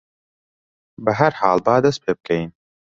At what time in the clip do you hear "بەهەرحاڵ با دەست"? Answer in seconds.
1.05-1.99